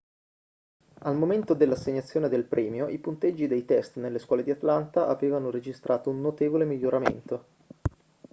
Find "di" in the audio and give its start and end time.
4.41-4.49